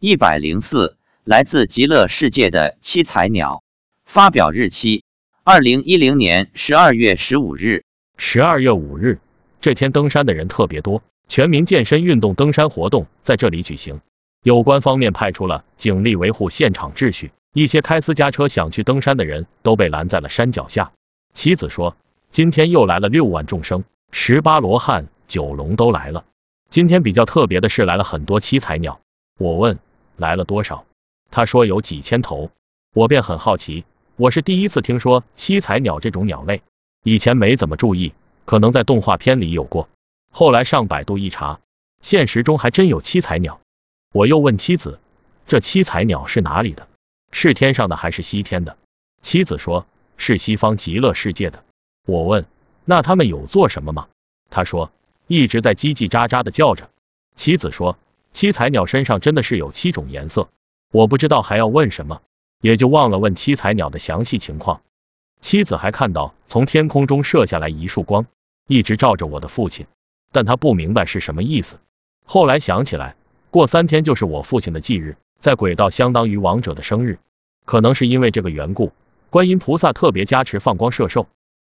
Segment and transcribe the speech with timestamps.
[0.00, 3.64] 一百零四，来自极乐世界的七彩鸟。
[4.04, 5.02] 发表日期：
[5.42, 7.82] 二零一零年十二月十五日。
[8.16, 9.18] 十二月五日，
[9.60, 14.00] 这天登山的人特别多，全民健身运动登山活动在这里举行。
[14.44, 20.92] 有关方面派出了警力维护现场秩序，一些开私家车想去登山的人都被拦在了山脚下。
[21.34, 21.96] 妻子说，
[22.30, 26.24] 今天又来了六万众生，十八罗汉、九龙都来了。
[26.70, 29.00] 今天比较特别的是来了很多七彩鸟。
[29.38, 29.76] 我问。
[30.18, 30.84] 来了多少？
[31.30, 32.50] 他说有几千头，
[32.92, 33.84] 我便很好奇。
[34.16, 36.62] 我是第一次听说七彩鸟这种鸟类，
[37.04, 38.12] 以前没怎么注意，
[38.44, 39.88] 可能在动画片里有过。
[40.32, 41.60] 后来上百度一查，
[42.02, 43.60] 现实中还真有七彩鸟。
[44.12, 44.98] 我又问妻子，
[45.46, 46.88] 这七彩鸟是哪里的？
[47.30, 48.76] 是天上的还是西天的？
[49.22, 51.62] 妻子说，是西方极乐世界的。
[52.06, 52.44] 我问，
[52.84, 54.08] 那他们有做什么吗？
[54.50, 54.90] 他说，
[55.28, 56.90] 一直在叽叽喳喳的叫着。
[57.36, 57.96] 妻子说。
[58.38, 60.48] 七彩鸟身上真的是有七种颜色，
[60.92, 62.22] 我不知道还要问什么，
[62.60, 64.80] 也就忘了问七彩鸟的详细情况。
[65.40, 68.26] 妻子还看到从天空中射下来一束光，
[68.68, 69.86] 一直照着我的父亲，
[70.30, 71.80] 但他不明白是什么意思。
[72.24, 73.16] 后来想起来，
[73.50, 77.18] 过三天就是我父亲的忌日，在轨道相当于王者的生日，
[77.64, 78.92] 可能是因为这个缘故，
[79.30, 81.26] 观音菩萨特别加持放光摄受。